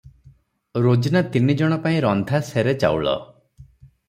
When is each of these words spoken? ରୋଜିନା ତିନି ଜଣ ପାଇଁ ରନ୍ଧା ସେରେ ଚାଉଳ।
ରୋଜିନା 0.85 1.21
ତିନି 1.35 1.57
ଜଣ 1.59 1.77
ପାଇଁ 1.85 2.01
ରନ୍ଧା 2.07 2.41
ସେରେ 2.49 2.75
ଚାଉଳ। 2.87 3.15